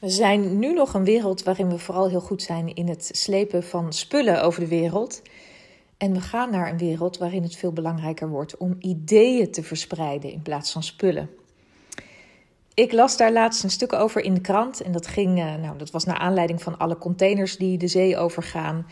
We 0.00 0.08
zijn 0.08 0.58
nu 0.58 0.72
nog 0.72 0.94
een 0.94 1.04
wereld 1.04 1.42
waarin 1.42 1.68
we 1.68 1.78
vooral 1.78 2.08
heel 2.08 2.20
goed 2.20 2.42
zijn 2.42 2.74
in 2.74 2.88
het 2.88 3.10
slepen 3.12 3.62
van 3.62 3.92
spullen 3.92 4.42
over 4.42 4.60
de 4.60 4.68
wereld. 4.68 5.22
En 5.96 6.12
we 6.12 6.20
gaan 6.20 6.50
naar 6.50 6.70
een 6.70 6.78
wereld 6.78 7.18
waarin 7.18 7.42
het 7.42 7.56
veel 7.56 7.72
belangrijker 7.72 8.28
wordt 8.28 8.56
om 8.56 8.76
ideeën 8.78 9.50
te 9.50 9.62
verspreiden 9.62 10.32
in 10.32 10.42
plaats 10.42 10.72
van 10.72 10.82
spullen. 10.82 11.30
Ik 12.74 12.92
las 12.92 13.16
daar 13.16 13.32
laatst 13.32 13.64
een 13.64 13.70
stuk 13.70 13.92
over 13.92 14.22
in 14.24 14.34
de 14.34 14.40
krant. 14.40 14.80
En 14.80 14.92
dat, 14.92 15.06
ging, 15.06 15.38
eh, 15.38 15.54
nou, 15.54 15.78
dat 15.78 15.90
was 15.90 16.04
naar 16.04 16.18
aanleiding 16.18 16.62
van 16.62 16.78
alle 16.78 16.98
containers 16.98 17.56
die 17.56 17.78
de 17.78 17.88
zee 17.88 18.16
overgaan. 18.16 18.86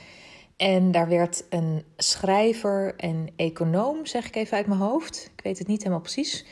En 0.57 0.91
daar 0.91 1.09
werd 1.09 1.45
een 1.51 1.85
schrijver 1.97 2.95
en 2.97 3.29
econoom, 3.37 4.07
zeg 4.07 4.27
ik 4.27 4.37
even 4.37 4.57
uit 4.57 4.67
mijn 4.67 4.81
hoofd, 4.81 5.31
ik 5.37 5.43
weet 5.45 5.59
het 5.59 5.67
niet 5.67 5.79
helemaal 5.79 6.01
precies, 6.01 6.47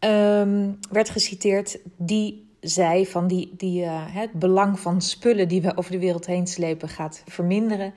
um, 0.00 0.78
werd 0.90 1.10
geciteerd 1.10 1.78
die 1.96 2.45
zei 2.60 3.06
van 3.06 3.26
die, 3.26 3.54
die, 3.56 3.82
uh, 3.82 4.02
het 4.06 4.32
belang 4.32 4.80
van 4.80 5.00
spullen 5.00 5.48
die 5.48 5.62
we 5.62 5.76
over 5.76 5.90
de 5.90 5.98
wereld 5.98 6.26
heen 6.26 6.46
slepen 6.46 6.88
gaat 6.88 7.22
verminderen. 7.26 7.94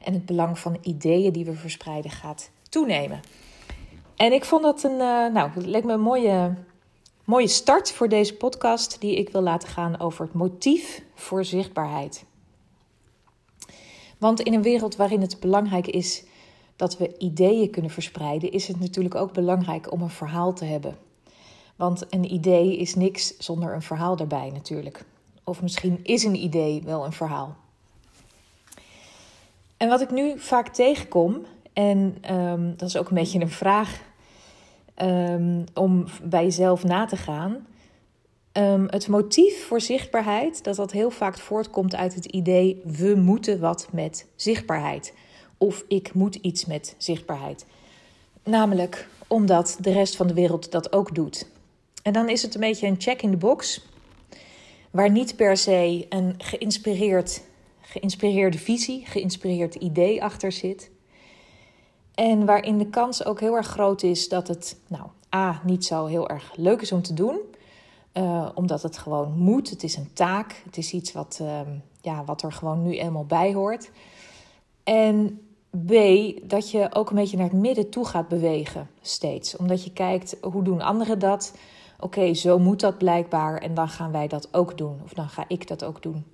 En 0.00 0.12
het 0.12 0.26
belang 0.26 0.58
van 0.58 0.78
ideeën 0.82 1.32
die 1.32 1.44
we 1.44 1.54
verspreiden 1.54 2.10
gaat 2.10 2.50
toenemen. 2.68 3.20
En 4.16 4.32
ik 4.32 4.44
vond 4.44 4.62
dat 4.62 4.82
een, 4.82 4.92
uh, 4.92 5.32
nou, 5.32 5.50
het 5.50 5.66
leek 5.66 5.84
me 5.84 5.92
een 5.92 6.00
mooie, 6.00 6.54
mooie 7.24 7.48
start 7.48 7.92
voor 7.92 8.08
deze 8.08 8.34
podcast 8.34 9.00
die 9.00 9.16
ik 9.16 9.28
wil 9.28 9.42
laten 9.42 9.68
gaan 9.68 10.00
over 10.00 10.24
het 10.24 10.34
motief 10.34 11.02
voor 11.14 11.44
zichtbaarheid. 11.44 12.24
Want 14.18 14.40
in 14.40 14.54
een 14.54 14.62
wereld 14.62 14.96
waarin 14.96 15.20
het 15.20 15.40
belangrijk 15.40 15.86
is 15.86 16.24
dat 16.76 16.98
we 16.98 17.18
ideeën 17.18 17.70
kunnen 17.70 17.90
verspreiden, 17.90 18.52
is 18.52 18.68
het 18.68 18.80
natuurlijk 18.80 19.14
ook 19.14 19.32
belangrijk 19.32 19.92
om 19.92 20.02
een 20.02 20.10
verhaal 20.10 20.52
te 20.52 20.64
hebben. 20.64 20.96
Want 21.76 22.06
een 22.10 22.32
idee 22.32 22.76
is 22.76 22.94
niks 22.94 23.36
zonder 23.38 23.74
een 23.74 23.82
verhaal 23.82 24.18
erbij 24.18 24.50
natuurlijk. 24.50 25.04
Of 25.44 25.62
misschien 25.62 26.00
is 26.02 26.24
een 26.24 26.42
idee 26.42 26.82
wel 26.84 27.04
een 27.04 27.12
verhaal. 27.12 27.56
En 29.76 29.88
wat 29.88 30.00
ik 30.00 30.10
nu 30.10 30.38
vaak 30.38 30.68
tegenkom, 30.68 31.46
en 31.72 32.16
um, 32.34 32.74
dat 32.76 32.88
is 32.88 32.96
ook 32.96 33.08
een 33.08 33.14
beetje 33.14 33.40
een 33.40 33.50
vraag 33.50 34.02
um, 35.02 35.64
om 35.74 36.04
bij 36.22 36.42
jezelf 36.42 36.84
na 36.84 37.06
te 37.06 37.16
gaan. 37.16 37.66
Um, 38.52 38.86
het 38.90 39.08
motief 39.08 39.66
voor 39.66 39.80
zichtbaarheid, 39.80 40.64
dat 40.64 40.76
dat 40.76 40.92
heel 40.92 41.10
vaak 41.10 41.38
voortkomt 41.38 41.94
uit 41.94 42.14
het 42.14 42.24
idee: 42.24 42.82
we 42.84 43.14
moeten 43.14 43.60
wat 43.60 43.88
met 43.92 44.26
zichtbaarheid. 44.36 45.14
Of 45.58 45.84
ik 45.88 46.14
moet 46.14 46.34
iets 46.34 46.64
met 46.64 46.94
zichtbaarheid. 46.98 47.66
Namelijk 48.42 49.08
omdat 49.26 49.76
de 49.80 49.92
rest 49.92 50.16
van 50.16 50.26
de 50.26 50.34
wereld 50.34 50.72
dat 50.72 50.92
ook 50.92 51.14
doet. 51.14 51.46
En 52.04 52.12
dan 52.12 52.28
is 52.28 52.42
het 52.42 52.54
een 52.54 52.60
beetje 52.60 52.86
een 52.86 53.00
check 53.00 53.22
in 53.22 53.30
the 53.30 53.36
box, 53.36 53.86
waar 54.90 55.10
niet 55.10 55.36
per 55.36 55.56
se 55.56 56.06
een 56.08 56.34
geïnspireerd, 56.38 57.42
geïnspireerde 57.80 58.58
visie, 58.58 59.06
geïnspireerd 59.06 59.74
idee 59.74 60.22
achter 60.22 60.52
zit. 60.52 60.90
En 62.14 62.44
waarin 62.44 62.78
de 62.78 62.86
kans 62.86 63.24
ook 63.24 63.40
heel 63.40 63.56
erg 63.56 63.66
groot 63.66 64.02
is 64.02 64.28
dat 64.28 64.48
het, 64.48 64.76
nou, 64.86 65.04
A, 65.34 65.60
niet 65.64 65.84
zo 65.84 66.06
heel 66.06 66.28
erg 66.28 66.52
leuk 66.56 66.80
is 66.80 66.92
om 66.92 67.02
te 67.02 67.14
doen. 67.14 67.40
Uh, 68.14 68.48
omdat 68.54 68.82
het 68.82 68.98
gewoon 68.98 69.38
moet. 69.38 69.70
Het 69.70 69.82
is 69.82 69.96
een 69.96 70.12
taak. 70.12 70.62
Het 70.64 70.76
is 70.76 70.92
iets 70.92 71.12
wat, 71.12 71.38
uh, 71.42 71.60
ja, 72.00 72.24
wat 72.24 72.42
er 72.42 72.52
gewoon 72.52 72.82
nu 72.82 72.98
eenmaal 72.98 73.26
bij 73.26 73.54
hoort. 73.54 73.90
En 74.84 75.40
B, 75.86 75.92
dat 76.42 76.70
je 76.70 76.94
ook 76.94 77.10
een 77.10 77.16
beetje 77.16 77.36
naar 77.36 77.48
het 77.50 77.60
midden 77.60 77.90
toe 77.90 78.04
gaat 78.04 78.28
bewegen 78.28 78.90
steeds. 79.00 79.56
Omdat 79.56 79.84
je 79.84 79.92
kijkt, 79.92 80.36
hoe 80.40 80.62
doen 80.62 80.80
anderen 80.80 81.18
dat? 81.18 81.54
Oké, 82.04 82.34
zo 82.34 82.58
moet 82.58 82.80
dat 82.80 82.98
blijkbaar 82.98 83.58
en 83.58 83.74
dan 83.74 83.88
gaan 83.88 84.12
wij 84.12 84.28
dat 84.28 84.48
ook 84.52 84.78
doen. 84.78 85.00
Of 85.04 85.12
dan 85.12 85.28
ga 85.28 85.44
ik 85.48 85.68
dat 85.68 85.84
ook 85.84 86.02
doen. 86.02 86.24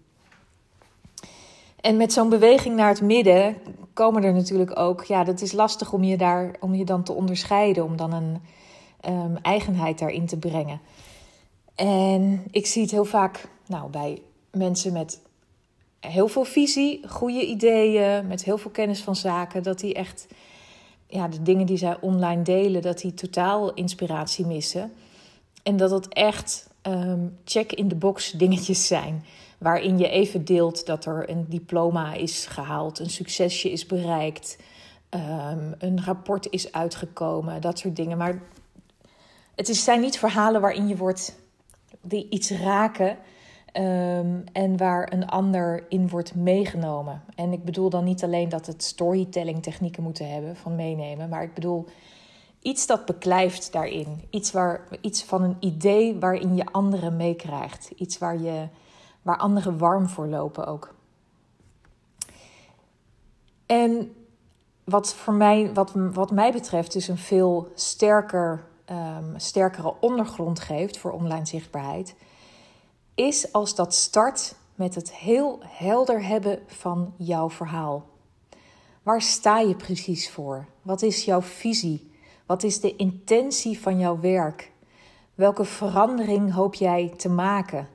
En 1.80 1.96
met 1.96 2.12
zo'n 2.12 2.28
beweging 2.28 2.76
naar 2.76 2.88
het 2.88 3.00
midden 3.00 3.56
komen 3.92 4.22
er 4.22 4.32
natuurlijk 4.32 4.78
ook, 4.78 5.04
ja, 5.04 5.24
dat 5.24 5.40
is 5.40 5.52
lastig 5.52 5.92
om 5.92 6.04
je 6.04 6.16
daar, 6.16 6.56
om 6.60 6.74
je 6.74 6.84
dan 6.84 7.02
te 7.02 7.12
onderscheiden, 7.12 7.84
om 7.84 7.96
dan 7.96 8.12
een 8.12 8.40
um, 9.08 9.36
eigenheid 9.36 9.98
daarin 9.98 10.26
te 10.26 10.38
brengen. 10.38 10.80
En 11.74 12.44
ik 12.50 12.66
zie 12.66 12.82
het 12.82 12.90
heel 12.90 13.04
vaak, 13.04 13.48
nou, 13.66 13.90
bij 13.90 14.22
mensen 14.50 14.92
met 14.92 15.20
heel 16.00 16.28
veel 16.28 16.44
visie, 16.44 17.08
goede 17.08 17.46
ideeën, 17.46 18.26
met 18.26 18.44
heel 18.44 18.58
veel 18.58 18.70
kennis 18.70 19.02
van 19.02 19.16
zaken, 19.16 19.62
dat 19.62 19.78
die 19.78 19.94
echt, 19.94 20.26
ja, 21.06 21.28
de 21.28 21.42
dingen 21.42 21.66
die 21.66 21.76
zij 21.76 21.96
online 22.00 22.42
delen, 22.42 22.82
dat 22.82 22.98
die 22.98 23.14
totaal 23.14 23.74
inspiratie 23.74 24.46
missen. 24.46 24.92
En 25.62 25.76
dat 25.76 25.90
het 25.90 26.08
echt 26.08 26.68
um, 26.82 27.38
check 27.44 27.72
in 27.72 27.88
de 27.88 27.94
box 27.94 28.30
dingetjes 28.30 28.86
zijn. 28.86 29.24
Waarin 29.58 29.98
je 29.98 30.08
even 30.08 30.44
deelt 30.44 30.86
dat 30.86 31.04
er 31.04 31.30
een 31.30 31.46
diploma 31.48 32.14
is 32.14 32.46
gehaald, 32.46 32.98
een 32.98 33.10
succesje 33.10 33.70
is 33.70 33.86
bereikt, 33.86 34.58
um, 35.10 35.74
een 35.78 36.04
rapport 36.04 36.50
is 36.50 36.72
uitgekomen, 36.72 37.60
dat 37.60 37.78
soort 37.78 37.96
dingen. 37.96 38.18
Maar 38.18 38.42
het 39.54 39.68
is, 39.68 39.84
zijn 39.84 40.00
niet 40.00 40.18
verhalen 40.18 40.60
waarin 40.60 40.88
je 40.88 40.96
wordt 40.96 41.38
die 42.00 42.26
iets 42.30 42.50
raken. 42.50 43.16
Um, 43.72 44.44
en 44.52 44.76
waar 44.76 45.12
een 45.12 45.26
ander 45.26 45.84
in 45.88 46.08
wordt 46.08 46.34
meegenomen. 46.34 47.22
En 47.34 47.52
ik 47.52 47.64
bedoel 47.64 47.90
dan 47.90 48.04
niet 48.04 48.24
alleen 48.24 48.48
dat 48.48 48.66
het 48.66 48.82
storytelling 48.82 49.62
technieken 49.62 50.02
moeten 50.02 50.30
hebben 50.30 50.56
van 50.56 50.74
meenemen, 50.74 51.28
maar 51.28 51.42
ik 51.42 51.54
bedoel 51.54 51.86
iets 52.62 52.86
dat 52.86 53.04
beklijft 53.04 53.72
daarin. 53.72 54.24
Iets, 54.30 54.50
waar, 54.52 54.86
iets 55.00 55.24
van 55.24 55.42
een 55.42 55.56
idee 55.60 56.18
waarin 56.18 56.54
je 56.54 56.66
anderen 56.66 57.16
meekrijgt. 57.16 57.90
Iets 57.96 58.18
waar, 58.18 58.40
je, 58.40 58.68
waar 59.22 59.38
anderen 59.38 59.78
warm 59.78 60.08
voor 60.08 60.26
lopen 60.26 60.66
ook. 60.66 60.94
En 63.66 64.14
wat, 64.84 65.14
voor 65.14 65.34
mij, 65.34 65.74
wat, 65.74 65.92
wat 65.94 66.30
mij 66.30 66.52
betreft 66.52 66.92
dus 66.92 67.08
een 67.08 67.18
veel 67.18 67.72
sterker, 67.74 68.64
um, 68.90 69.34
sterkere 69.36 69.94
ondergrond 70.00 70.60
geeft 70.60 70.98
voor 70.98 71.12
online 71.12 71.46
zichtbaarheid, 71.46 72.14
is 73.14 73.52
als 73.52 73.74
dat 73.74 73.94
start 73.94 74.54
met 74.74 74.94
het 74.94 75.14
heel 75.14 75.58
helder 75.62 76.24
hebben 76.24 76.58
van 76.66 77.14
jouw 77.16 77.50
verhaal. 77.50 78.06
Waar 79.02 79.22
sta 79.22 79.58
je 79.58 79.74
precies 79.74 80.30
voor? 80.30 80.66
Wat 80.82 81.02
is 81.02 81.24
jouw 81.24 81.42
visie? 81.42 82.09
Wat 82.50 82.62
is 82.62 82.80
de 82.80 82.96
intentie 82.96 83.80
van 83.80 83.98
jouw 83.98 84.20
werk? 84.20 84.72
Welke 85.34 85.64
verandering 85.64 86.52
hoop 86.52 86.74
jij 86.74 87.12
te 87.16 87.28
maken? 87.28 87.88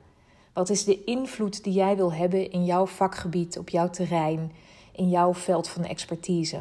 Wat 0.52 0.70
is 0.70 0.84
de 0.84 1.04
invloed 1.04 1.64
die 1.64 1.72
jij 1.72 1.96
wil 1.96 2.12
hebben 2.12 2.50
in 2.50 2.64
jouw 2.64 2.86
vakgebied, 2.86 3.58
op 3.58 3.68
jouw 3.68 3.90
terrein, 3.90 4.52
in 4.92 5.08
jouw 5.08 5.34
veld 5.34 5.68
van 5.68 5.84
expertise? 5.84 6.60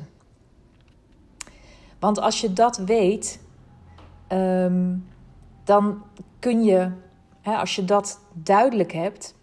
Want 2.00 2.20
als 2.20 2.42
je 2.42 2.54
dat 2.54 2.78
weet, 2.78 3.40
um, 4.32 5.08
dan 5.64 6.04
kun 6.40 6.64
je, 6.64 6.92
hè, 7.42 7.56
als 7.56 7.76
je 7.76 7.86
dat 7.86 8.20
duidelijk 8.34 8.92
hebt, 8.92 9.36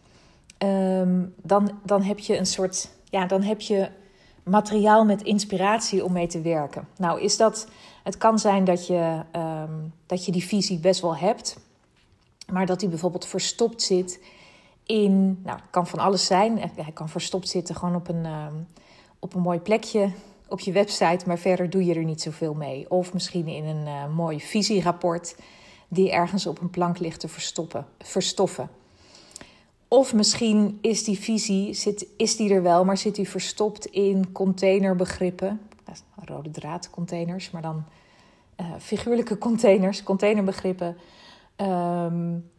um, 0.59 1.34
dan, 1.43 1.79
dan 1.84 2.03
heb 2.03 2.19
je 2.19 2.39
een 2.39 2.47
soort, 2.47 2.91
ja, 3.05 3.27
dan 3.27 3.43
heb 3.43 3.61
je 3.61 3.91
materiaal 4.42 5.04
met 5.04 5.22
inspiratie 5.22 6.04
om 6.04 6.12
mee 6.12 6.26
te 6.26 6.41
werken. 6.41 6.88
Nou, 6.97 7.20
is 7.20 7.36
dat 7.36 7.69
het 8.03 8.19
kan 8.19 8.38
zijn 8.38 8.64
dat 8.64 8.86
je, 8.86 9.20
um, 9.36 9.92
dat 10.06 10.25
je 10.25 10.32
die 10.32 10.44
visie 10.44 10.78
best 10.78 11.00
wel 11.00 11.16
hebt, 11.16 11.56
maar 12.53 12.66
dat 12.66 12.80
die 12.80 12.88
bijvoorbeeld 12.88 13.26
verstopt 13.26 13.82
zit 13.82 14.25
in. 14.84 15.41
Nou, 15.44 15.56
het 15.56 15.70
kan 15.70 15.86
van 15.86 15.98
alles 15.98 16.26
zijn. 16.26 16.58
Hij 16.58 16.92
kan 16.92 17.08
verstopt 17.08 17.48
zitten 17.48 17.75
gewoon 17.75 17.94
op 17.94 18.08
een, 18.08 18.25
um, 18.26 18.69
op 19.19 19.34
een 19.34 19.42
mooi 19.42 19.58
plekje 19.58 20.10
op 20.53 20.60
je 20.60 20.72
website, 20.72 21.26
maar 21.26 21.38
verder 21.38 21.70
doe 21.70 21.84
je 21.84 21.94
er 21.94 22.04
niet 22.04 22.22
zoveel 22.22 22.54
mee. 22.54 22.91
Of 22.91 23.12
misschien 23.12 23.47
in 23.47 23.64
een 23.64 23.86
uh, 23.86 24.14
mooi 24.14 24.41
visierapport 24.41 25.36
die 25.88 26.10
ergens 26.10 26.47
op 26.47 26.60
een 26.60 26.70
plank 26.70 26.98
ligt 26.98 27.20
te 27.20 27.28
verstoppen, 27.28 27.86
verstoffen. 27.98 28.71
Of 29.92 30.15
misschien 30.15 30.78
is 30.80 31.04
die 31.04 31.18
visie, 31.18 31.74
zit, 31.74 32.06
is 32.16 32.36
die 32.36 32.53
er 32.54 32.62
wel, 32.62 32.84
maar 32.84 32.98
zit 32.98 33.15
die 33.15 33.28
verstopt 33.28 33.86
in 33.86 34.33
containerbegrippen 34.33 35.60
rode 36.24 36.50
draadcontainers, 36.50 37.50
maar 37.50 37.62
dan 37.62 37.84
uh, 38.60 38.66
figuurlijke 38.78 39.39
containers, 39.39 40.03
containerbegrippen. 40.03 40.97
Um, 41.56 42.50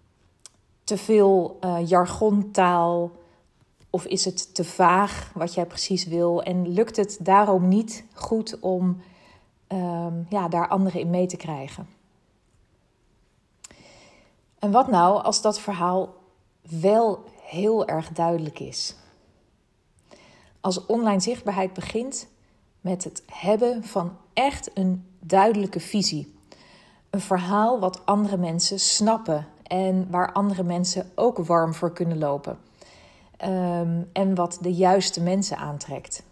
te 0.83 0.97
veel 0.97 1.57
uh, 1.61 1.87
jargontaal 1.87 3.11
of 3.89 4.05
is 4.05 4.25
het 4.25 4.55
te 4.55 4.63
vaag 4.63 5.31
wat 5.33 5.53
jij 5.53 5.65
precies 5.65 6.05
wil? 6.05 6.43
En 6.43 6.73
lukt 6.73 6.95
het 6.95 7.17
daarom 7.21 7.67
niet 7.67 8.05
goed 8.13 8.59
om 8.59 9.01
um, 9.67 10.25
ja, 10.29 10.47
daar 10.47 10.67
anderen 10.67 10.99
in 10.99 11.09
mee 11.09 11.25
te 11.25 11.37
krijgen? 11.37 11.87
En 14.59 14.71
wat 14.71 14.87
nou 14.87 15.23
als 15.23 15.41
dat 15.41 15.59
verhaal 15.59 16.21
wel 16.69 17.23
heel 17.41 17.87
erg 17.87 18.09
duidelijk 18.09 18.59
is? 18.59 18.95
Als 20.61 20.85
online 20.85 21.19
zichtbaarheid 21.19 21.73
begint 21.73 22.27
met 22.81 23.03
het 23.03 23.23
hebben 23.31 23.83
van 23.83 24.17
echt 24.33 24.71
een 24.73 25.05
duidelijke 25.19 25.79
visie. 25.79 26.35
Een 27.09 27.21
verhaal 27.21 27.79
wat 27.79 28.05
andere 28.05 28.37
mensen 28.37 28.79
snappen 28.79 29.47
en 29.63 30.07
waar 30.09 30.31
andere 30.31 30.63
mensen 30.63 31.11
ook 31.15 31.37
warm 31.37 31.73
voor 31.73 31.93
kunnen 31.93 32.17
lopen. 32.17 32.57
Ehm, 33.37 34.01
en 34.13 34.35
wat 34.35 34.57
de 34.61 34.73
juiste 34.73 35.21
mensen 35.21 35.57
aantrekt. 35.57 36.23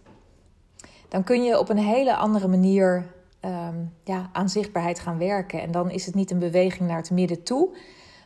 Dan 1.07 1.23
kun 1.23 1.43
je 1.43 1.59
op 1.59 1.69
een 1.69 1.77
hele 1.77 2.15
andere 2.15 2.47
manier 2.47 3.07
ehm, 3.39 3.75
ja, 4.03 4.29
aan 4.33 4.49
zichtbaarheid 4.49 4.99
gaan 4.99 5.17
werken. 5.17 5.61
En 5.61 5.71
dan 5.71 5.89
is 5.89 6.05
het 6.05 6.15
niet 6.15 6.31
een 6.31 6.39
beweging 6.39 6.87
naar 6.89 6.97
het 6.97 7.11
midden 7.11 7.43
toe, 7.43 7.75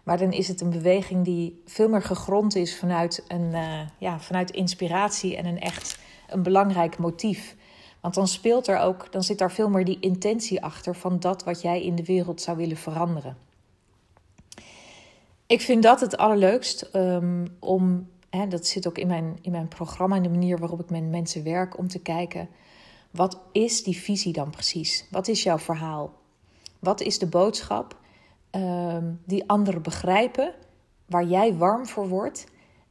maar 0.06 0.18
dan 0.18 0.31
is 0.31 0.48
het 0.48 0.62
een 0.62 0.69
beweging 0.69 1.25
die 1.25 1.62
veel 1.66 1.90
meer 1.90 2.02
gegrond 2.02 2.56
is 2.56 2.78
vanuit, 2.78 3.24
een, 3.28 3.52
uh, 3.52 3.80
ja, 3.98 4.19
vanuit 4.19 4.52
inspiratie 4.52 5.38
en 5.38 5.46
een 5.46 5.60
echt 5.60 6.00
een 6.30 6.44
belangrijk 6.44 6.98
motief. 6.98 7.56
Want 8.02 8.13
dan 8.13 8.28
speelt 8.28 8.68
er 8.68 8.80
ook, 8.80 9.12
dan 9.12 9.24
zit 9.24 9.38
daar 9.38 9.52
veel 9.52 9.69
meer 9.69 9.86
die 9.86 10.00
intentie 10.00 10.63
achter 10.63 10.96
van 10.96 11.19
dat 11.19 11.44
wat 11.44 11.62
jij 11.62 11.84
in 11.84 11.96
de 11.96 12.06
wereld 12.06 12.42
zou 12.42 12.57
willen 12.57 12.78
veranderen. 12.78 13.38
Ik 15.46 15.62
vind 15.62 15.84
dat 15.84 16.00
het 16.00 16.18
allerleukst 16.18 16.90
um, 16.94 17.48
om, 17.60 18.10
hè, 18.30 18.48
dat 18.48 18.68
zit 18.68 18.88
ook 18.88 18.98
in 18.98 19.07
mijn, 19.07 19.38
in 19.42 19.52
mijn 19.52 19.68
programma, 19.68 20.16
in 20.16 20.24
de 20.24 20.30
manier 20.30 20.57
waarop 20.57 20.80
ik 20.80 20.90
met 20.90 21.10
mensen 21.10 21.44
werk, 21.44 21.78
om 21.78 21.88
te 21.88 22.00
kijken, 22.00 22.50
wat 23.12 23.40
is 23.52 23.84
die 23.84 23.98
visie 23.98 24.34
dan 24.34 24.50
precies? 24.50 25.06
Wat 25.12 25.28
is 25.28 25.44
jouw 25.44 25.60
verhaal? 25.60 26.13
Wat 26.80 27.02
is 27.02 27.19
de 27.19 27.28
boodschap 27.28 28.04
um, 28.56 29.22
die 29.25 29.50
anderen 29.50 29.81
begrijpen, 29.81 30.54
waar 31.06 31.25
jij 31.25 31.54
warm 31.54 31.86
voor 31.86 32.07
wordt 32.07 32.46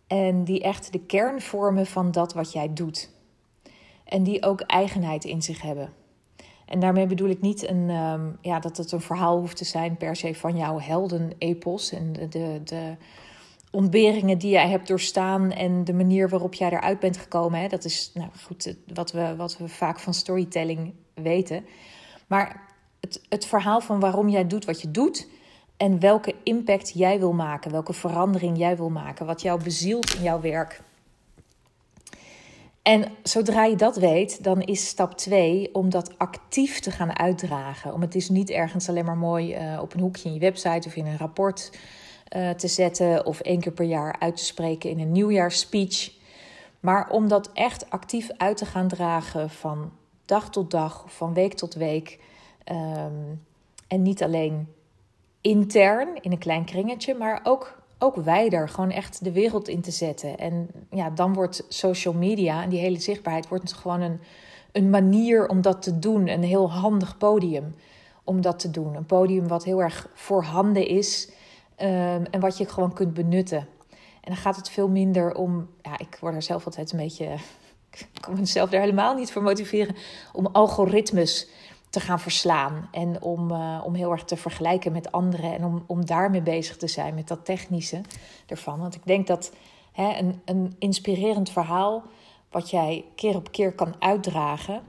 en 0.07 0.45
die 0.45 0.63
echt 0.63 0.93
de 0.93 1.01
kern 1.01 1.41
vormen 1.41 1.87
van 1.87 2.11
dat 2.11 2.35
wat 2.35 2.53
jij 2.53 2.73
doet? 2.73 3.11
En 4.05 4.23
die 4.23 4.43
ook 4.43 4.61
eigenheid 4.61 5.25
in 5.25 5.43
zich 5.43 5.63
hebben. 5.63 5.93
En 6.67 6.81
daarmee 6.81 7.07
bedoel 7.07 7.29
ik 7.29 7.41
niet 7.41 7.69
een, 7.69 7.91
um, 7.91 8.39
ja, 8.41 8.61
dat 8.61 8.77
het 8.77 8.93
een 8.93 9.01
verhaal 9.01 9.39
hoeft 9.39 9.57
te 9.57 9.65
zijn 9.65 9.97
per 9.97 10.17
se 10.17 10.35
van 10.35 10.57
jouw 10.57 10.81
heldenepos 10.81 11.93
en 11.93 12.13
de, 12.13 12.29
de, 12.29 12.61
de 12.65 12.97
ontberingen 13.71 14.39
die 14.39 14.51
jij 14.51 14.69
hebt 14.69 14.89
doorstaan 14.89 15.53
en 15.53 15.85
de 15.85 15.93
manier 15.93 16.29
waarop 16.29 16.55
jij 16.55 16.71
eruit 16.71 17.01
bent 17.01 17.17
gekomen. 17.17 17.61
Hè. 17.61 17.69
Dat 17.69 17.85
is 17.85 18.11
nou 18.15 18.29
goed 18.45 18.77
wat 18.95 19.13
we, 19.13 19.37
wat 19.37 19.59
we 19.59 19.69
vaak 19.69 20.01
van 20.01 20.15
storytelling 20.15 20.95
weten. 21.15 21.65
Maar 22.27 22.61
het, 23.01 23.21
het 23.29 23.47
verhaal 23.47 23.81
van 23.81 24.01
waarom 24.01 24.29
jij 24.29 24.47
doet 24.47 24.65
wat 24.65 24.81
je 24.81 24.91
doet 24.91 25.29
en 25.85 26.01
welke 26.01 26.35
impact 26.43 26.93
jij 26.95 27.19
wil 27.19 27.33
maken, 27.33 27.71
welke 27.71 27.93
verandering 27.93 28.59
jij 28.59 28.77
wil 28.77 28.91
maken, 28.91 29.27
wat 29.27 29.43
jou 29.43 29.63
bezielt 29.63 30.15
in 30.15 30.23
jouw 30.23 30.41
werk. 30.41 30.81
En 32.83 33.05
zodra 33.23 33.65
je 33.65 33.77
dat 33.77 33.97
weet, 33.97 34.45
dan 34.45 34.61
is 34.61 34.87
stap 34.87 35.17
2 35.17 35.75
om 35.75 35.91
dat 35.91 36.19
actief 36.19 36.81
te 36.81 36.91
gaan 36.91 37.19
uitdragen. 37.19 37.93
Om 37.93 38.01
het 38.01 38.13
dus 38.13 38.29
niet 38.29 38.51
ergens 38.51 38.89
alleen 38.89 39.05
maar 39.05 39.17
mooi 39.17 39.57
uh, 39.57 39.81
op 39.81 39.95
een 39.95 40.01
hoekje 40.01 40.29
in 40.29 40.35
je 40.35 40.41
website 40.41 40.89
of 40.89 40.97
in 40.97 41.07
een 41.07 41.19
rapport 41.19 41.79
uh, 42.37 42.51
te 42.51 42.69
zetten 42.69 43.27
of 43.27 43.41
één 43.41 43.61
keer 43.61 43.73
per 43.73 43.87
jaar 43.87 44.17
uit 44.19 44.37
te 44.37 44.45
spreken 44.45 44.91
in 44.91 45.01
een 45.01 45.13
nieuwjaarsspeech. 45.13 46.13
Maar 46.81 47.11
om 47.11 47.29
dat 47.29 47.51
echt 47.53 47.91
actief 47.91 48.31
uit 48.37 48.57
te 48.57 48.67
gaan 48.67 48.89
dragen 48.89 49.51
van 49.51 49.93
dag 50.25 50.51
tot 50.51 50.71
dag, 50.71 51.05
van 51.07 51.35
week 51.35 51.55
tot 51.55 51.75
week. 51.75 52.21
Um, 52.71 53.43
en 53.89 54.03
niet 54.03 54.23
alleen 54.23 54.74
intern 55.45 56.09
in 56.21 56.33
een 56.33 56.39
klein 56.39 56.65
kringetje, 56.65 57.15
maar 57.15 57.41
ook 57.43 57.83
ook 57.99 58.17
wijder, 58.17 58.69
gewoon 58.69 58.91
echt 58.91 59.25
de 59.25 59.33
wereld 59.33 59.69
in 59.69 59.81
te 59.81 59.91
zetten. 59.91 60.39
En 60.39 60.69
ja, 60.91 61.11
dan 61.11 61.35
wordt 61.35 61.65
social 61.69 62.15
media 62.15 62.63
en 62.63 62.69
die 62.69 62.79
hele 62.79 63.01
zichtbaarheid 63.01 63.49
wordt 63.49 63.73
gewoon 63.73 64.01
een, 64.01 64.21
een 64.73 64.91
manier 64.91 65.49
om 65.49 65.61
dat 65.61 65.83
te 65.83 65.99
doen. 65.99 66.29
Een 66.29 66.43
heel 66.43 66.71
handig 66.71 67.19
podium 67.19 67.75
om 68.25 68.41
dat 68.41 68.59
te 68.59 68.71
doen. 68.71 68.95
Een 68.95 69.07
podium 69.07 69.49
wat 69.49 69.65
heel 69.65 69.83
erg 69.83 70.09
voorhanden 70.15 70.87
is 70.87 71.29
um, 71.79 72.25
en 72.31 72.41
wat 72.41 72.59
je 72.59 72.69
gewoon 72.69 72.93
kunt 72.93 73.15
benutten. 73.15 73.69
En 74.21 74.33
dan 74.33 74.37
gaat 74.37 74.57
het 74.57 74.71
veel 74.71 74.89
minder 74.89 75.35
om, 75.35 75.69
ja, 75.83 75.99
ik 75.99 76.17
word 76.21 76.35
er 76.35 76.43
zelf 76.43 76.65
altijd 76.65 76.93
een 76.93 76.99
beetje, 76.99 77.25
ik 77.91 78.09
kan 78.21 78.39
mezelf 78.39 78.71
daar 78.71 78.81
helemaal 78.81 79.15
niet 79.15 79.33
voor 79.33 79.43
motiveren, 79.43 79.97
om 80.33 80.47
algoritmes 80.47 81.49
te 81.95 82.01
gaan 82.01 82.21
verslaan. 82.21 82.89
En 82.91 83.23
om, 83.23 83.51
uh, 83.51 83.83
om 83.85 83.95
heel 83.95 84.11
erg 84.13 84.25
te 84.25 84.37
vergelijken 84.37 84.93
met 84.93 85.13
anderen. 85.13 85.55
En 85.55 85.65
om, 85.65 85.85
om 85.87 86.07
daarmee 86.07 86.43
bezig 86.43 86.77
te 86.77 86.87
zijn, 86.87 87.15
met 87.15 87.29
dat 87.29 87.45
technische 87.45 88.01
ervan. 88.47 88.79
Want 88.79 88.95
ik 88.95 89.05
denk 89.05 89.27
dat 89.27 89.53
hè, 89.93 90.19
een, 90.19 90.41
een 90.45 90.75
inspirerend 90.79 91.51
verhaal, 91.51 92.03
wat 92.51 92.71
jij 92.71 93.05
keer 93.15 93.37
op 93.37 93.53
keer 93.53 93.73
kan 93.73 93.95
uitdragen, 93.99 94.83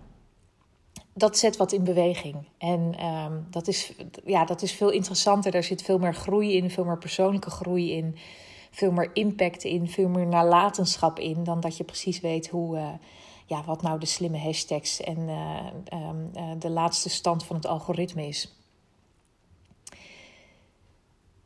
dat 1.13 1.37
zet 1.37 1.57
wat 1.57 1.71
in 1.71 1.83
beweging. 1.83 2.35
En 2.57 3.05
um, 3.05 3.47
dat, 3.49 3.67
is, 3.67 3.93
ja, 4.25 4.45
dat 4.45 4.61
is 4.61 4.71
veel 4.71 4.89
interessanter. 4.89 5.51
Daar 5.51 5.63
zit 5.63 5.81
veel 5.81 5.97
meer 5.97 6.15
groei 6.15 6.55
in, 6.57 6.71
veel 6.71 6.85
meer 6.85 6.97
persoonlijke 6.97 7.49
groei 7.49 7.91
in. 7.91 8.15
Veel 8.71 8.91
meer 8.91 9.09
impact 9.13 9.63
in, 9.63 9.87
veel 9.87 10.09
meer 10.09 10.27
nalatenschap 10.27 11.19
in. 11.19 11.43
Dan 11.43 11.59
dat 11.59 11.77
je 11.77 11.83
precies 11.83 12.19
weet 12.19 12.49
hoe. 12.49 12.77
Uh, 12.77 12.87
ja, 13.45 13.63
wat 13.63 13.81
nou 13.81 13.99
de 13.99 14.05
slimme 14.05 14.37
hashtags 14.37 15.01
en 15.01 15.19
uh, 15.19 15.99
um, 16.01 16.31
uh, 16.35 16.51
de 16.59 16.69
laatste 16.69 17.09
stand 17.09 17.45
van 17.45 17.55
het 17.55 17.65
algoritme 17.65 18.27
is. 18.27 18.55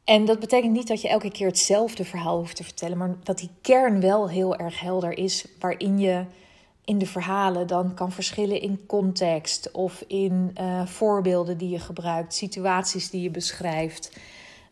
En 0.04 0.26
dat 0.26 0.40
betekent 0.40 0.74
niet 0.74 0.88
dat 0.88 1.02
je 1.02 1.08
elke 1.08 1.32
keer 1.32 1.48
hetzelfde 1.48 2.06
verhaal 2.06 2.38
hoeft 2.38 2.56
te 2.56 2.64
vertellen, 2.64 2.98
maar 2.98 3.16
dat 3.24 3.38
die 3.38 3.50
kern 3.62 4.02
wel 4.02 4.30
heel 4.30 4.56
erg 4.56 4.80
helder 4.80 5.18
is, 5.18 5.46
waarin 5.60 6.00
je 6.00 6.26
in 6.86 6.98
de 6.98 7.06
verhalen 7.06 7.68
dan 7.68 7.94
kan 7.94 8.12
verschillen 8.12 8.62
in 8.62 8.86
context 8.86 9.72
of 9.72 10.04
in 10.08 10.56
uh, 10.62 10.86
voorbeelden 10.86 11.58
die 11.58 11.70
je 11.70 11.80
gebruikt, 11.80 12.34
situaties 12.34 13.10
die 13.10 13.22
je 13.22 13.30
beschrijft. 13.30 14.20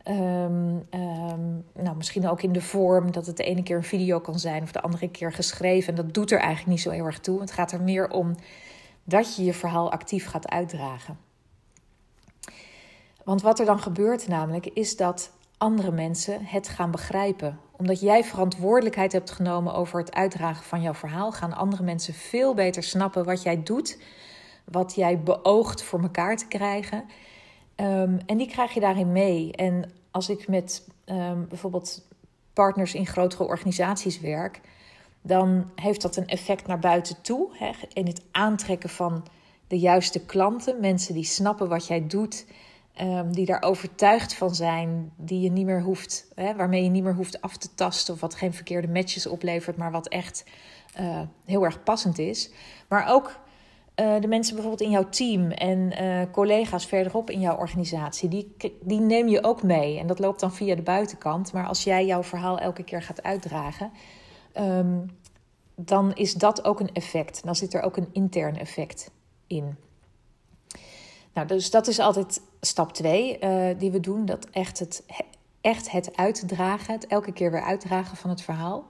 Um, 0.10 0.88
um, 0.94 1.66
nou, 1.74 1.96
misschien 1.98 2.30
ook 2.30 2.42
in 2.42 2.52
de 2.52 2.62
vorm 2.62 3.12
dat 3.12 3.26
het 3.26 3.38
de 3.38 3.44
ene 3.44 3.64
keer 3.64 3.78
een 3.78 3.84
video 3.84 4.20
kan 4.20 4.40
zijn 4.40 4.64
of 4.64 4.72
de 4.72 4.82
andere 4.82 5.10
keer 5.10 5.34
geschreven. 5.34 5.90
En 5.90 6.04
dat 6.04 6.14
doet 6.14 6.32
er 6.32 6.40
eigenlijk 6.40 6.70
niet 6.70 6.82
zo 6.82 6.90
heel 6.90 7.06
erg 7.06 7.20
toe. 7.20 7.42
Het 7.42 7.52
gaat 7.52 7.72
er 7.72 7.82
meer 7.82 8.10
om 8.10 8.36
dat 9.04 9.36
je 9.36 9.44
je 9.44 9.54
verhaal 9.54 9.92
actief 9.92 10.28
gaat 10.28 10.50
uitdragen. 10.50 11.18
Want 13.24 13.42
wat 13.42 13.60
er 13.60 13.66
dan 13.66 13.80
gebeurt 13.80 14.28
namelijk 14.28 14.66
is 14.66 14.98
dat 14.98 15.32
andere 15.58 15.92
mensen 15.92 16.46
het 16.46 16.68
gaan 16.68 16.92
begrijpen. 16.92 17.60
Omdat 17.78 18.00
jij 18.00 18.24
verantwoordelijkheid 18.24 19.12
hebt 19.12 19.32
genomen 19.32 19.74
over 19.74 20.00
het 20.00 20.14
uitdragen 20.14 20.64
van 20.64 20.82
jouw 20.82 20.94
verhaal, 20.94 21.32
gaan 21.32 21.54
andere 21.54 21.84
mensen 21.84 22.14
veel 22.14 22.54
beter 22.54 22.84
snappen 22.84 23.26
wat 23.26 23.44
jij 23.44 23.64
doet, 23.64 24.00
wat 24.66 24.96
jij 24.96 25.20
beoogt 25.20 25.84
voor 25.84 26.02
elkaar 26.02 26.38
te 26.38 26.48
krijgen. 26.48 27.04
Um, 27.76 28.20
en 28.26 28.38
die 28.38 28.48
krijg 28.48 28.74
je 28.74 28.80
daarin 28.80 29.12
mee. 29.12 29.52
En 29.52 29.92
als 30.18 30.30
ik 30.30 30.48
met 30.48 30.88
um, 31.06 31.48
bijvoorbeeld 31.48 32.08
partners 32.54 32.94
in 32.94 33.06
grotere 33.06 33.44
organisaties 33.44 34.20
werk, 34.20 34.62
dan 35.22 35.72
heeft 35.76 36.02
dat 36.02 36.16
een 36.16 36.28
effect 36.28 36.68
naar 36.68 36.80
buiten 36.80 37.22
toe. 37.22 37.50
Hè, 37.52 37.72
in 37.94 38.06
het 38.06 38.22
aantrekken 38.32 38.90
van 38.90 39.26
de 39.68 39.80
juiste 39.80 40.26
klanten, 40.26 40.80
mensen 40.80 41.14
die 41.14 41.24
snappen 41.24 41.70
wat 41.70 41.88
jij 41.88 42.08
doet, 42.08 42.46
um, 43.02 43.34
die 43.34 43.46
daar 43.46 43.62
overtuigd 43.62 44.34
van 44.34 44.56
zijn, 44.56 45.12
die 45.16 45.40
je 45.40 45.52
niet 45.52 45.66
meer 45.66 45.82
hoeft, 45.82 46.28
hè, 46.36 46.56
waarmee 46.56 46.84
je 46.84 46.90
niet 46.90 47.04
meer 47.04 47.16
hoeft 47.16 47.42
af 47.42 47.58
te 47.58 47.74
tasten 47.76 48.14
of 48.14 48.20
wat 48.20 48.36
geen 48.36 48.54
verkeerde 48.54 48.88
matches 48.88 49.28
oplevert, 49.28 49.78
maar 49.78 49.92
wat 49.92 50.08
echt 50.08 50.44
uh, 51.00 51.22
heel 51.46 51.64
erg 51.64 51.84
passend 51.84 52.18
is. 52.18 52.52
Maar 52.88 53.08
ook 53.10 53.40
uh, 54.00 54.22
de 54.22 54.28
mensen 54.28 54.54
bijvoorbeeld 54.54 54.90
in 54.90 54.92
jouw 54.92 55.10
team 55.10 55.52
en 55.52 56.04
uh, 56.04 56.22
collega's 56.32 56.86
verderop 56.86 57.30
in 57.30 57.40
jouw 57.40 57.58
organisatie, 57.58 58.30
die, 58.30 58.56
die 58.82 59.00
neem 59.00 59.28
je 59.28 59.44
ook 59.44 59.64
mee. 59.64 60.00
En 60.00 60.08
dat 60.08 60.20
loopt 60.20 60.40
dan 60.40 60.54
via 60.54 60.76
de 60.76 60.82
buitenkant. 60.82 61.54
Maar 61.54 61.68
als 61.68 61.84
jij 61.84 62.06
jouw 62.06 62.24
verhaal 62.24 62.60
elke 62.60 62.84
keer 62.84 63.02
gaat 63.02 63.24
uitdragen, 63.24 63.92
um, 64.60 65.10
dan 65.76 66.16
is 66.16 66.34
dat 66.34 66.64
ook 66.64 66.80
een 66.80 66.94
effect. 66.94 67.44
Dan 67.44 67.56
zit 67.56 67.74
er 67.74 67.82
ook 67.82 67.98
een 67.98 68.10
intern 68.12 68.58
effect 68.58 69.12
in. 69.48 69.78
Nou, 71.34 71.48
dus 71.48 71.72
dat 71.72 71.88
is 71.88 72.00
altijd 72.00 72.42
stap 72.62 72.94
2 72.94 73.40
uh, 73.40 73.70
eh, 73.70 73.80
die 73.80 73.92
we 73.92 74.00
doen. 74.00 74.26
Dat 74.26 74.48
echt 74.52 74.80
het, 74.80 75.04
echt 75.62 75.92
het 75.92 76.16
uitdragen, 76.16 76.94
het 76.94 77.08
elke 77.08 77.32
keer 77.32 77.52
weer 77.52 77.64
uitdragen 77.64 78.18
van 78.18 78.30
het 78.30 78.42
verhaal. 78.42 78.86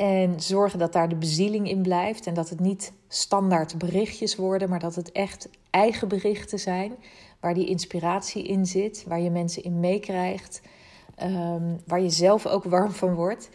En 0.00 0.40
zorgen 0.40 0.78
dat 0.78 0.92
daar 0.92 1.08
de 1.08 1.14
bezieling 1.14 1.68
in 1.68 1.82
blijft 1.82 2.26
en 2.26 2.34
dat 2.34 2.48
het 2.48 2.60
niet 2.60 2.92
standaard 3.08 3.78
berichtjes 3.78 4.36
worden, 4.36 4.68
maar 4.68 4.78
dat 4.78 4.94
het 4.94 5.12
echt 5.12 5.48
eigen 5.70 6.08
berichten 6.08 6.58
zijn 6.58 6.94
waar 7.40 7.54
die 7.54 7.66
inspiratie 7.66 8.42
in 8.42 8.66
zit, 8.66 9.04
waar 9.08 9.20
je 9.20 9.30
mensen 9.30 9.62
in 9.62 9.80
meekrijgt, 9.80 10.62
um, 11.22 11.80
waar 11.86 12.00
je 12.00 12.10
zelf 12.10 12.46
ook 12.46 12.64
warm 12.64 12.90
van 12.90 13.14
wordt. 13.14 13.50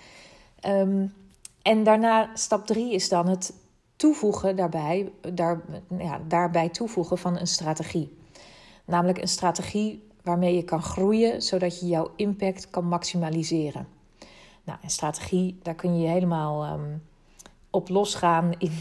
Um, 0.67 1.13
en 1.61 1.83
daarna, 1.83 2.29
stap 2.33 2.65
drie 2.65 2.93
is 2.93 3.09
dan 3.09 3.27
het 3.27 3.53
toevoegen 3.95 4.55
daarbij, 4.55 5.11
daar, 5.33 5.61
ja, 5.97 6.21
daarbij 6.27 6.69
toevoegen 6.69 7.17
van 7.17 7.39
een 7.39 7.47
strategie. 7.47 8.17
Namelijk 8.85 9.21
een 9.21 9.27
strategie 9.27 10.07
waarmee 10.23 10.55
je 10.55 10.63
kan 10.63 10.81
groeien, 10.81 11.41
zodat 11.41 11.79
je 11.79 11.87
jouw 11.87 12.11
impact 12.15 12.69
kan 12.69 12.85
maximaliseren. 12.85 13.94
Nou, 14.65 14.79
en 14.81 14.89
strategie, 14.89 15.59
daar 15.61 15.75
kun 15.75 15.99
je 15.99 16.07
helemaal 16.07 16.73
um, 16.73 17.03
op 17.69 17.89
losgaan 17.89 18.53
in, 18.57 18.71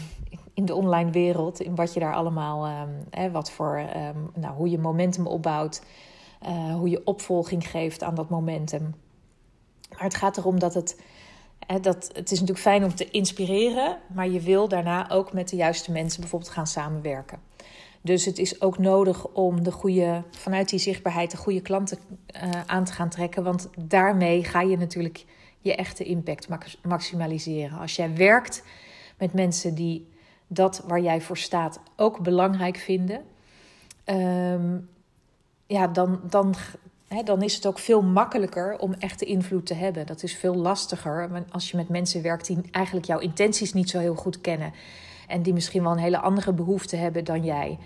in 0.53 0.65
de 0.65 0.75
online 0.75 1.11
wereld. 1.11 1.59
In 1.61 1.75
wat 1.75 1.93
je 1.93 1.99
daar 1.99 2.15
allemaal, 2.15 2.67
um, 2.81 3.03
hè, 3.09 3.31
wat 3.31 3.51
voor, 3.51 3.77
um, 3.79 4.31
nou, 4.33 4.55
hoe 4.55 4.69
je 4.69 4.79
momentum 4.79 5.27
opbouwt. 5.27 5.81
uh, 6.47 6.75
hoe 6.75 6.89
je 6.89 7.01
opvolging 7.05 7.69
geeft 7.69 8.03
aan 8.03 8.15
dat 8.15 8.29
momentum. 8.29 8.95
Maar 9.89 10.03
het 10.03 10.15
gaat 10.15 10.37
erom 10.37 10.59
dat 10.59 10.73
het. 10.73 11.01
Hè, 11.59 11.79
dat, 11.79 12.09
het 12.13 12.31
is 12.31 12.39
natuurlijk 12.39 12.59
fijn 12.59 12.83
om 12.83 12.95
te 12.95 13.09
inspireren, 13.09 13.97
maar 14.13 14.27
je 14.29 14.39
wil 14.39 14.67
daarna 14.67 15.09
ook 15.09 15.33
met 15.33 15.49
de 15.49 15.55
juiste 15.55 15.91
mensen 15.91 16.21
bijvoorbeeld 16.21 16.51
gaan 16.51 16.67
samenwerken. 16.67 17.39
Dus 18.01 18.25
het 18.25 18.39
is 18.39 18.61
ook 18.61 18.77
nodig 18.77 19.27
om 19.27 19.63
de 19.63 19.71
goede, 19.71 20.23
vanuit 20.31 20.69
die 20.69 20.79
zichtbaarheid 20.79 21.31
de 21.31 21.37
goede 21.37 21.61
klanten 21.61 21.97
uh, 22.43 22.49
aan 22.65 22.83
te 22.83 22.91
gaan 22.91 23.09
trekken. 23.09 23.43
Want 23.43 23.69
daarmee 23.77 24.43
ga 24.43 24.61
je 24.61 24.77
natuurlijk 24.77 25.25
je 25.65 25.75
echte 25.75 26.03
impact 26.03 26.47
maximaliseren. 26.81 27.79
Als 27.79 27.95
jij 27.95 28.15
werkt 28.15 28.63
met 29.17 29.33
mensen 29.33 29.75
die 29.75 30.07
dat 30.47 30.83
waar 30.87 31.01
jij 31.01 31.21
voor 31.21 31.37
staat 31.37 31.79
ook 31.95 32.19
belangrijk 32.19 32.77
vinden, 32.77 33.21
um, 34.05 34.89
ja, 35.67 35.87
dan, 35.87 36.19
dan, 36.29 36.55
dan 37.23 37.41
is 37.41 37.55
het 37.55 37.65
ook 37.65 37.79
veel 37.79 38.01
makkelijker 38.01 38.77
om 38.77 38.93
echte 38.93 39.25
invloed 39.25 39.65
te 39.65 39.73
hebben. 39.73 40.05
Dat 40.05 40.23
is 40.23 40.35
veel 40.35 40.55
lastiger 40.55 41.43
als 41.51 41.71
je 41.71 41.77
met 41.77 41.89
mensen 41.89 42.21
werkt 42.21 42.47
die 42.47 42.61
eigenlijk 42.71 43.05
jouw 43.05 43.19
intenties 43.19 43.73
niet 43.73 43.89
zo 43.89 43.99
heel 43.99 44.15
goed 44.15 44.41
kennen. 44.41 44.73
En 45.27 45.41
die 45.41 45.53
misschien 45.53 45.83
wel 45.83 45.91
een 45.91 45.97
hele 45.97 46.19
andere 46.19 46.53
behoefte 46.53 46.95
hebben 46.95 47.23
dan 47.23 47.43
jij. 47.43 47.77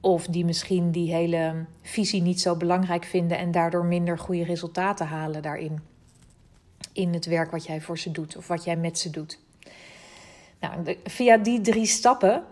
Of 0.00 0.26
die 0.26 0.44
misschien 0.44 0.90
die 0.90 1.14
hele 1.14 1.64
visie 1.82 2.22
niet 2.22 2.40
zo 2.40 2.56
belangrijk 2.56 3.04
vinden 3.04 3.38
en 3.38 3.50
daardoor 3.50 3.84
minder 3.84 4.18
goede 4.18 4.44
resultaten 4.44 5.06
halen 5.06 5.42
daarin. 5.42 5.80
In 6.92 7.14
het 7.14 7.26
werk 7.26 7.50
wat 7.50 7.66
jij 7.66 7.80
voor 7.80 7.98
ze 7.98 8.10
doet 8.10 8.36
of 8.36 8.46
wat 8.46 8.64
jij 8.64 8.76
met 8.76 8.98
ze 8.98 9.10
doet. 9.10 9.38
Nou, 10.60 10.96
via 11.04 11.36
die 11.36 11.60
drie 11.60 11.86
stappen, 11.86 12.44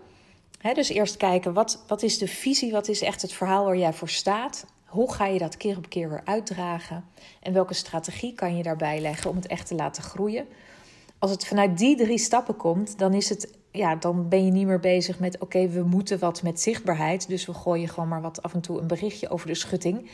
hè, 0.59 0.73
dus 0.73 0.89
eerst 0.89 1.17
kijken 1.17 1.53
wat, 1.53 1.83
wat 1.87 2.03
is 2.03 2.17
de 2.17 2.27
visie, 2.27 2.71
wat 2.71 2.87
is 2.87 3.01
echt 3.01 3.21
het 3.21 3.33
verhaal 3.33 3.65
waar 3.65 3.77
jij 3.77 3.93
voor 3.93 4.09
staat. 4.09 4.65
Hoe 4.85 5.13
ga 5.13 5.25
je 5.25 5.39
dat 5.39 5.57
keer 5.57 5.77
op 5.77 5.89
keer 5.89 6.09
weer 6.09 6.21
uitdragen? 6.25 7.05
En 7.41 7.53
welke 7.53 7.73
strategie 7.73 8.33
kan 8.33 8.57
je 8.57 8.63
daarbij 8.63 8.99
leggen 9.01 9.29
om 9.29 9.35
het 9.35 9.47
echt 9.47 9.67
te 9.67 9.75
laten 9.75 10.03
groeien? 10.03 10.47
Als 11.19 11.31
het 11.31 11.45
vanuit 11.45 11.77
die 11.77 11.97
drie 11.97 12.17
stappen 12.17 12.55
komt, 12.55 12.97
dan 12.97 13.13
is 13.13 13.29
het 13.29 13.57
ja, 13.71 13.95
dan 13.95 14.29
ben 14.29 14.45
je 14.45 14.51
niet 14.51 14.67
meer 14.67 14.79
bezig 14.79 15.19
met: 15.19 15.39
oké, 15.39 15.67
we 15.67 15.83
moeten 15.83 16.19
wat 16.19 16.43
met 16.43 16.61
zichtbaarheid. 16.61 17.27
Dus 17.27 17.45
we 17.45 17.53
gooien 17.53 17.87
gewoon 17.87 18.09
maar 18.09 18.21
wat 18.21 18.41
af 18.41 18.53
en 18.53 18.61
toe 18.61 18.79
een 18.79 18.87
berichtje 18.87 19.29
over 19.29 19.47
de 19.47 19.55
schutting. 19.55 20.09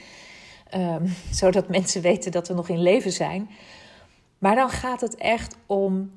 Um, 0.75 1.13
zodat 1.31 1.69
mensen 1.69 2.01
weten 2.01 2.31
dat 2.31 2.47
we 2.47 2.53
nog 2.53 2.69
in 2.69 2.81
leven 2.81 3.11
zijn. 3.11 3.49
Maar 4.45 4.55
dan 4.55 4.69
gaat 4.69 5.01
het 5.01 5.15
echt 5.15 5.57
om 5.65 6.11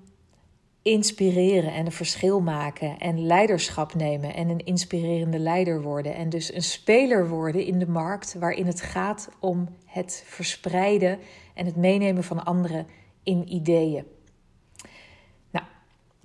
inspireren 0.82 1.72
en 1.72 1.86
een 1.86 1.92
verschil 1.92 2.40
maken 2.40 2.98
en 2.98 3.26
leiderschap 3.26 3.94
nemen 3.94 4.34
en 4.34 4.48
een 4.48 4.64
inspirerende 4.64 5.38
leider 5.38 5.82
worden. 5.82 6.14
En 6.14 6.28
dus 6.28 6.54
een 6.54 6.62
speler 6.62 7.28
worden 7.28 7.64
in 7.64 7.78
de 7.78 7.88
markt 7.88 8.34
waarin 8.38 8.66
het 8.66 8.80
gaat 8.80 9.28
om 9.40 9.68
het 9.86 10.22
verspreiden 10.26 11.18
en 11.54 11.66
het 11.66 11.76
meenemen 11.76 12.24
van 12.24 12.44
anderen 12.44 12.86
in 13.22 13.52
ideeën. 13.52 14.04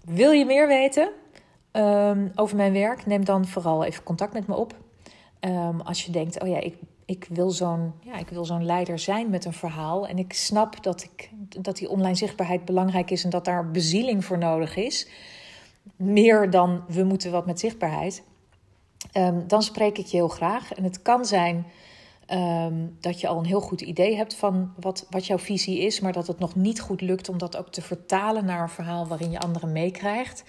Wil 0.03 0.31
je 0.31 0.45
meer 0.45 0.67
weten 0.67 1.09
um, 1.71 2.31
over 2.35 2.55
mijn 2.55 2.73
werk? 2.73 3.05
Neem 3.05 3.25
dan 3.25 3.47
vooral 3.47 3.83
even 3.83 4.03
contact 4.03 4.33
met 4.33 4.47
me 4.47 4.55
op. 4.55 4.75
Um, 5.39 5.81
als 5.81 6.05
je 6.05 6.11
denkt, 6.11 6.41
oh 6.41 6.47
ja, 6.47 6.59
ik, 6.59 6.75
ik 7.05 7.27
wil 7.29 7.49
zo'n 7.49 7.93
ja, 8.01 8.17
ik 8.17 8.29
wil 8.29 8.45
zo'n 8.45 8.65
leider 8.65 8.99
zijn 8.99 9.29
met 9.29 9.45
een 9.45 9.53
verhaal. 9.53 10.07
En 10.07 10.17
ik 10.17 10.33
snap 10.33 10.83
dat, 10.83 11.03
ik, 11.03 11.29
dat 11.61 11.77
die 11.77 11.89
online 11.89 12.15
zichtbaarheid 12.15 12.65
belangrijk 12.65 13.11
is 13.11 13.23
en 13.23 13.29
dat 13.29 13.45
daar 13.45 13.71
bezieling 13.71 14.25
voor 14.25 14.37
nodig 14.37 14.75
is. 14.75 15.07
Meer 15.95 16.49
dan 16.49 16.83
we 16.87 17.03
moeten 17.03 17.31
wat 17.31 17.45
met 17.45 17.59
zichtbaarheid. 17.59 18.23
Um, 19.13 19.47
dan 19.47 19.63
spreek 19.63 19.97
ik 19.97 20.05
je 20.05 20.17
heel 20.17 20.27
graag. 20.27 20.73
En 20.73 20.83
het 20.83 21.01
kan 21.01 21.25
zijn 21.25 21.65
Um, 22.31 22.97
dat 22.99 23.19
je 23.19 23.27
al 23.27 23.37
een 23.37 23.45
heel 23.45 23.61
goed 23.61 23.81
idee 23.81 24.15
hebt 24.15 24.35
van 24.35 24.73
wat, 24.79 25.07
wat 25.09 25.25
jouw 25.27 25.37
visie 25.37 25.79
is, 25.79 25.99
maar 25.99 26.13
dat 26.13 26.27
het 26.27 26.39
nog 26.39 26.55
niet 26.55 26.79
goed 26.79 27.01
lukt 27.01 27.29
om 27.29 27.37
dat 27.37 27.57
ook 27.57 27.71
te 27.71 27.81
vertalen 27.81 28.45
naar 28.45 28.61
een 28.61 28.69
verhaal 28.69 29.07
waarin 29.07 29.31
je 29.31 29.39
anderen 29.39 29.71
meekrijgt. 29.71 30.43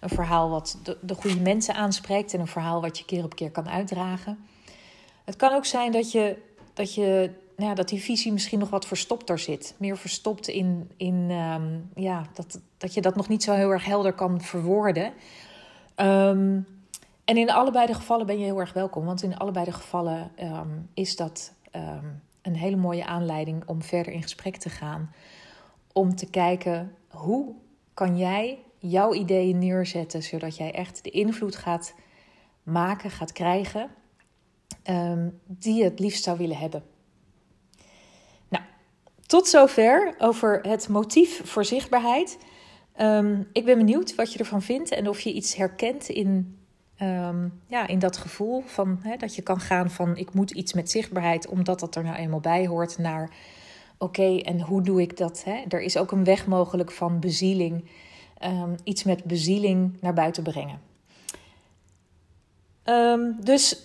Een 0.00 0.08
verhaal 0.08 0.50
wat 0.50 0.78
de, 0.82 0.98
de 1.00 1.14
goede 1.14 1.40
mensen 1.40 1.74
aanspreekt 1.74 2.34
en 2.34 2.40
een 2.40 2.46
verhaal 2.46 2.80
wat 2.80 2.98
je 2.98 3.04
keer 3.04 3.24
op 3.24 3.34
keer 3.34 3.50
kan 3.50 3.68
uitdragen. 3.68 4.38
Het 5.24 5.36
kan 5.36 5.52
ook 5.52 5.64
zijn 5.64 5.92
dat, 5.92 6.12
je, 6.12 6.36
dat, 6.74 6.94
je, 6.94 7.30
nou 7.58 7.70
ja, 7.70 7.76
dat 7.76 7.88
die 7.88 8.00
visie 8.00 8.32
misschien 8.32 8.58
nog 8.58 8.70
wat 8.70 8.86
verstopter 8.86 9.38
zit. 9.38 9.74
Meer 9.78 9.96
verstopt 9.96 10.48
in, 10.48 10.90
in 10.96 11.30
um, 11.30 11.90
ja, 11.94 12.26
dat, 12.34 12.60
dat 12.76 12.94
je 12.94 13.00
dat 13.00 13.16
nog 13.16 13.28
niet 13.28 13.42
zo 13.42 13.52
heel 13.52 13.70
erg 13.70 13.84
helder 13.84 14.12
kan 14.12 14.40
verwoorden. 14.40 15.12
Um, 15.96 16.66
en 17.24 17.36
in 17.36 17.50
allebei 17.50 17.86
de 17.86 17.94
gevallen 17.94 18.26
ben 18.26 18.38
je 18.38 18.44
heel 18.44 18.60
erg 18.60 18.72
welkom, 18.72 19.04
want 19.04 19.22
in 19.22 19.36
allebei 19.36 19.64
de 19.64 19.72
gevallen 19.72 20.30
um, 20.42 20.88
is 20.94 21.16
dat 21.16 21.52
een 22.42 22.56
hele 22.56 22.76
mooie 22.76 23.06
aanleiding 23.06 23.62
om 23.66 23.82
verder 23.82 24.12
in 24.12 24.22
gesprek 24.22 24.56
te 24.56 24.70
gaan. 24.70 25.12
Om 25.92 26.16
te 26.16 26.30
kijken 26.30 26.94
hoe 27.08 27.54
kan 27.94 28.18
jij 28.18 28.58
jouw 28.78 29.14
ideeën 29.14 29.58
neerzetten, 29.58 30.22
zodat 30.22 30.56
jij 30.56 30.74
echt 30.74 31.04
de 31.04 31.10
invloed 31.10 31.56
gaat 31.56 31.94
maken, 32.62 33.10
gaat 33.10 33.32
krijgen, 33.32 33.90
die 35.46 35.74
je 35.74 35.84
het 35.84 35.98
liefst 35.98 36.24
zou 36.24 36.38
willen 36.38 36.56
hebben. 36.56 36.82
Tot 39.28 39.48
zover 39.48 40.14
over 40.18 40.60
het 40.62 40.88
motief 40.88 41.40
voor 41.44 41.64
zichtbaarheid. 41.64 42.38
ik 43.52 43.64
ben 43.64 43.78
benieuwd 43.78 44.14
wat 44.14 44.32
je 44.32 44.38
ervan 44.38 44.62
vindt 44.62 44.90
en 44.90 45.08
of 45.08 45.20
je 45.20 45.32
iets 45.32 45.54
herkent 45.54 46.08
in 46.08 46.58
Um, 47.02 47.60
ja, 47.66 47.86
in 47.86 47.98
dat 47.98 48.16
gevoel 48.16 48.62
van 48.66 48.98
hè, 49.02 49.16
dat 49.16 49.34
je 49.34 49.42
kan 49.42 49.60
gaan 49.60 49.90
van 49.90 50.16
ik 50.16 50.34
moet 50.34 50.50
iets 50.50 50.72
met 50.72 50.90
zichtbaarheid, 50.90 51.48
omdat 51.48 51.80
dat 51.80 51.96
er 51.96 52.04
nou 52.04 52.16
eenmaal 52.16 52.40
bij 52.40 52.66
hoort, 52.66 52.98
naar 52.98 53.30
oké, 53.98 54.38
en 54.38 54.60
hoe 54.60 54.82
doe 54.82 55.00
ik 55.00 55.16
dat? 55.16 55.44
Hè? 55.44 55.64
Er 55.68 55.80
is 55.80 55.96
ook 55.96 56.12
een 56.12 56.24
weg 56.24 56.46
mogelijk 56.46 56.90
van 56.90 57.20
bezieling, 57.20 57.90
um, 58.44 58.74
iets 58.84 59.04
met 59.04 59.24
bezieling 59.24 59.96
naar 60.00 60.14
buiten 60.14 60.42
brengen. 60.42 60.80
Dus 63.40 63.82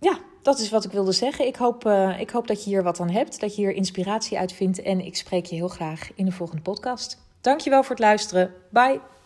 ja, 0.00 0.18
dat 0.42 0.58
is 0.58 0.70
wat 0.70 0.84
ik 0.84 0.92
wilde 0.92 1.12
zeggen. 1.12 1.46
Ik 1.46 1.56
hoop, 1.56 1.86
uh, 1.86 2.20
ik 2.20 2.30
hoop 2.30 2.46
dat 2.46 2.64
je 2.64 2.70
hier 2.70 2.82
wat 2.82 3.00
aan 3.00 3.10
hebt, 3.10 3.40
dat 3.40 3.56
je 3.56 3.62
hier 3.62 3.74
inspiratie 3.74 4.38
uit 4.38 4.52
vindt 4.52 4.82
en 4.82 5.00
ik 5.00 5.16
spreek 5.16 5.46
je 5.46 5.54
heel 5.54 5.68
graag 5.68 6.10
in 6.14 6.24
de 6.24 6.32
volgende 6.32 6.62
podcast. 6.62 7.18
Dankjewel 7.40 7.82
voor 7.82 7.96
het 7.96 8.04
luisteren. 8.04 8.54
Bye. 8.70 9.17